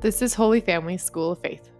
[0.00, 1.70] This is Holy Family School of Faith.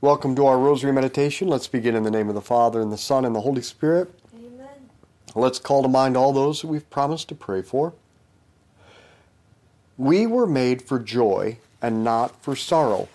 [0.00, 1.46] Welcome to our Rosary Meditation.
[1.46, 4.12] Let's begin in the name of the Father, and the Son, and the Holy Spirit.
[4.34, 4.90] Amen.
[5.36, 7.94] Let's call to mind all those that we've promised to pray for.
[9.96, 13.08] We were made for joy and not for sorrow.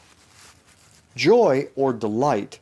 [1.18, 2.59] Joy or delight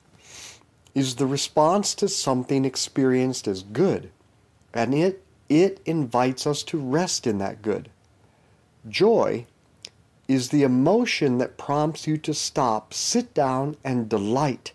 [0.96, 4.10] is the response to something experienced as good,
[4.74, 7.92] and it, it invites us to rest in that good.
[8.88, 9.46] Joy
[10.28, 14.74] is the emotion that prompts you to stop, sit down, and delight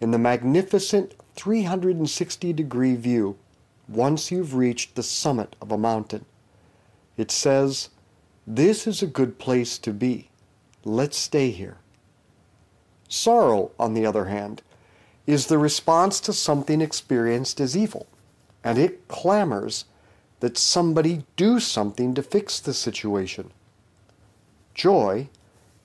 [0.00, 3.36] in the magnificent 360 degree view
[3.88, 6.24] once you've reached the summit of a mountain.
[7.16, 7.88] It says,
[8.46, 10.30] This is a good place to be.
[10.84, 11.78] Let's stay here.
[13.08, 14.62] Sorrow, on the other hand,
[15.26, 18.06] is the response to something experienced as evil,
[18.62, 19.84] and it clamors
[20.40, 23.50] that somebody do something to fix the situation.
[24.74, 25.28] Joy,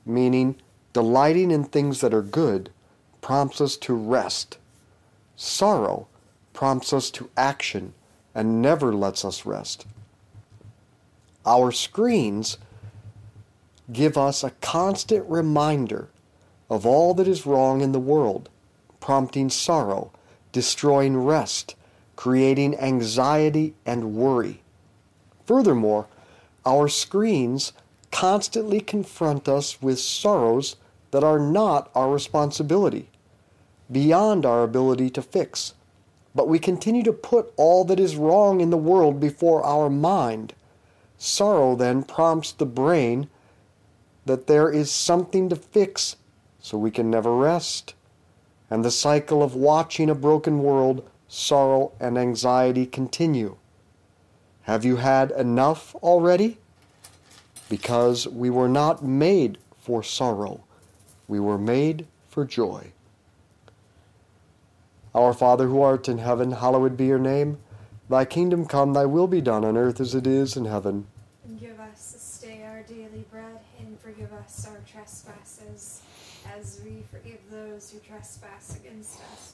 [0.06, 0.56] meaning
[0.94, 2.70] delighting in things that are good,
[3.22, 4.58] prompts us to rest.
[5.36, 6.08] Sorrow
[6.54, 7.94] prompts us to action
[8.36, 9.86] and never lets us rest.
[11.46, 12.58] Our screens
[13.92, 16.10] give us a constant reminder
[16.70, 18.50] of all that is wrong in the world,
[19.00, 20.12] prompting sorrow,
[20.52, 21.76] destroying rest,
[22.16, 24.62] creating anxiety and worry.
[25.46, 26.08] Furthermore,
[26.66, 27.74] our screens
[28.12, 30.76] constantly confront us with sorrows
[31.12, 33.10] that are not our responsibility,
[33.92, 35.74] beyond our ability to fix.
[36.36, 40.54] But we continue to put all that is wrong in the world before our mind.
[41.18, 43.30] Sorrow then prompts the brain
[44.26, 46.16] that there is something to fix
[46.60, 47.94] so we can never rest.
[48.70, 53.58] And the cycle of watching a broken world, sorrow, and anxiety continue.
[54.64, 56.60] Have you had enough already?
[57.70, 60.64] Because we were not made for sorrow,
[61.28, 62.92] we were made for joy.
[65.16, 67.58] Our Father who art in heaven, hallowed be your name.
[68.10, 71.08] Thy kingdom come, thy will be done on earth as it is in heaven.
[71.46, 76.04] And give us this day our daily bread, and forgive us our trespasses,
[76.56, 79.54] as we forgive those who trespass against us.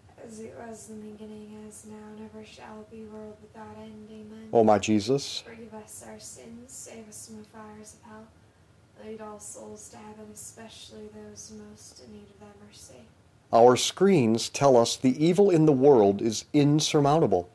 [2.91, 4.07] Shall world without end.
[4.09, 4.49] Amen.
[4.53, 8.27] O my Jesus, Forgive us our sins, save us from the fires of hell.
[9.05, 13.07] Lead all souls to heaven, especially those most in need of thy mercy.
[13.51, 17.49] Our screens tell us the evil in the world is insurmountable.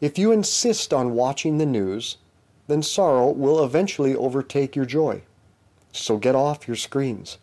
[0.00, 2.16] If you insist on watching the news,
[2.66, 5.22] then sorrow will eventually overtake your joy.
[5.92, 7.38] So get off your screens.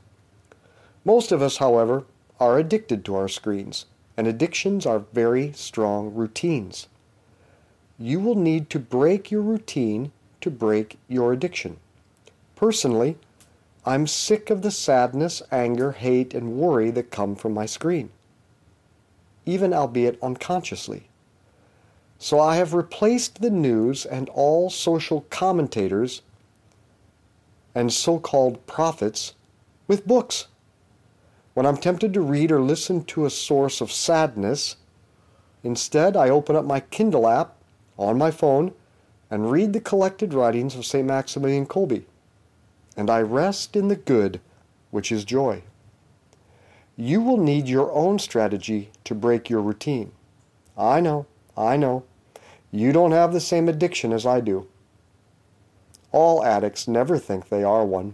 [1.05, 2.03] Most of us, however,
[2.39, 3.85] are addicted to our screens,
[4.17, 6.87] and addictions are very strong routines.
[7.99, 10.11] You will need to break your routine
[10.41, 11.77] to break your addiction.
[12.55, 13.17] Personally,
[13.85, 18.09] I'm sick of the sadness, anger, hate, and worry that come from my screen,
[19.45, 21.07] even albeit unconsciously.
[22.19, 26.21] So I have replaced the news and all social commentators
[27.75, 29.35] and so called prophets
[29.87, 30.47] with books.
[31.57, 34.75] When I'm tempted to read or listen to a source of sadness,
[35.63, 37.55] instead I open up my Kindle app
[37.97, 38.73] on my phone
[39.31, 41.07] and read the collected writings of St.
[41.07, 42.03] Maximilian Kolbe
[42.95, 44.39] and I rest in the good,
[44.91, 45.63] which is joy.
[46.95, 50.11] You will need your own strategy to break your routine.
[50.77, 51.25] I know,
[51.57, 52.03] I know.
[52.69, 54.67] You don't have the same addiction as I do.
[56.11, 58.13] All addicts never think they are one.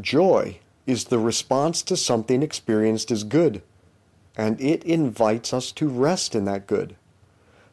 [0.00, 3.62] Joy is the response to something experienced as good,
[4.36, 6.96] and it invites us to rest in that good.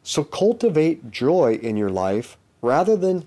[0.02, 3.26] So cultivate joy in your life rather than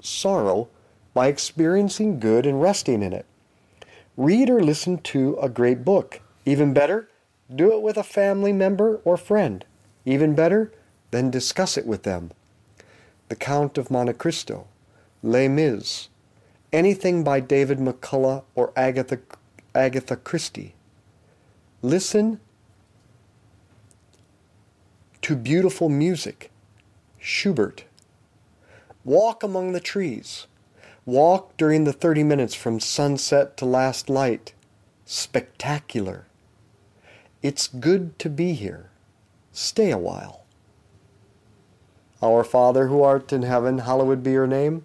[0.00, 0.68] sorrow
[1.12, 3.26] by experiencing good and resting in it.
[4.16, 6.20] Read or listen to a great book.
[6.44, 7.08] Even better,
[7.54, 9.64] do it with a family member or friend.
[10.04, 10.72] Even better,
[11.10, 12.30] then discuss it with them.
[13.28, 14.66] The Count of Monte Cristo,
[15.22, 16.08] Les Mis,
[16.74, 19.20] anything by David McCullough or Agatha,
[19.74, 20.74] Agatha Christie.
[21.80, 22.40] Listen
[25.22, 26.50] to beautiful music,
[27.18, 27.84] Schubert.
[29.04, 30.46] Walk among the trees.
[31.06, 34.52] Walk during the 30 minutes from sunset to last light.
[35.04, 36.26] Spectacular.
[37.42, 38.90] It's good to be here.
[39.52, 40.44] Stay a while.
[42.22, 44.84] Our Father who art in heaven, hallowed be your name.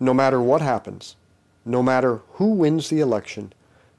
[0.00, 1.16] No matter what happens,
[1.64, 3.52] no matter who wins the election,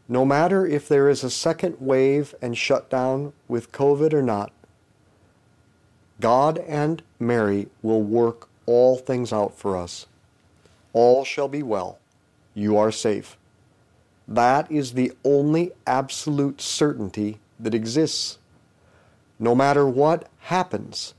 [0.07, 4.51] no matter if there is a second wave and shutdown with COVID or not,
[6.19, 10.05] God and Mary will work all things out for us.
[10.93, 11.99] All shall be well.
[12.53, 13.37] You are safe.
[14.27, 18.37] That is the only absolute certainty that exists.
[19.39, 21.13] No matter what happens,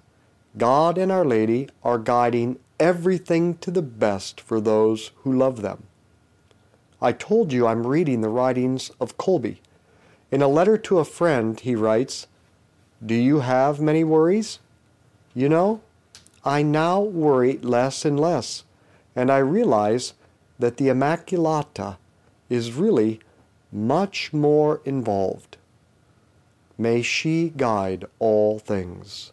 [0.56, 5.84] God and Our Lady are guiding everything to the best for those who love them.
[7.00, 9.58] I told you I'm reading the writings of Kolbe.
[10.32, 12.26] In a letter to a friend, he writes,
[13.04, 14.58] Do you have many worries?
[15.34, 15.80] You know,
[16.44, 18.64] I now worry less and less,
[19.14, 20.14] and I realize
[20.58, 21.98] that the Immaculata
[22.48, 23.20] is really
[23.70, 25.56] much more involved.
[26.76, 29.32] May she guide all things.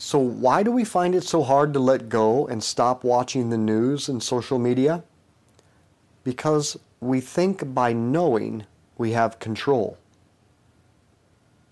[0.11, 3.57] So, why do we find it so hard to let go and stop watching the
[3.57, 5.03] news and social media?
[6.25, 8.65] Because we think by knowing
[8.97, 9.97] we have control.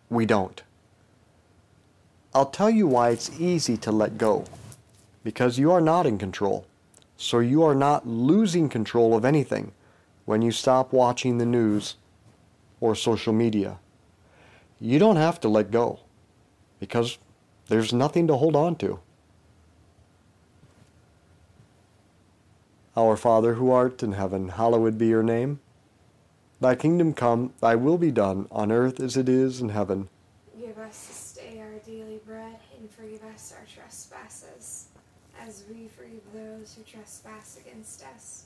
[0.10, 0.64] We don't.
[2.34, 4.46] I'll tell you why it's easy to let go.
[5.22, 6.66] Because you are not in control.
[7.18, 9.74] So, you are not losing control of anything
[10.24, 11.98] when you stop watching the news
[12.80, 13.80] or social media.
[14.80, 16.00] You don't have to let go
[16.80, 17.18] because
[17.70, 19.00] there's nothing to hold on to.
[22.98, 25.62] Our Father who art in heaven, hallowed be your name.
[26.60, 30.10] Thy kingdom come, thy will be done, on earth as it is in heaven.
[30.60, 34.88] Give us this day our daily bread, and forgive us our trespasses,
[35.40, 38.46] as we forgive those who trespass against us.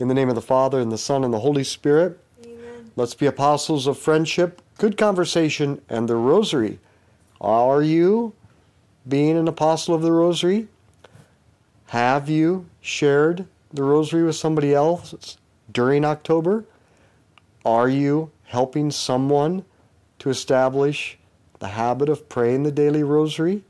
[0.00, 2.90] In the name of the Father, and the Son, and the Holy Spirit, Amen.
[2.96, 6.80] let's be apostles of friendship, good conversation, and the rosary.
[7.40, 8.32] Are you
[9.08, 10.66] being an apostle of the rosary?
[11.88, 15.36] Have you shared the rosary with somebody else
[15.70, 16.64] during October?
[17.64, 19.64] Are you helping someone
[20.18, 21.18] to establish
[21.60, 23.62] the habit of praying the daily rosary?